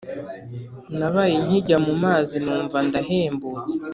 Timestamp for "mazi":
2.03-2.35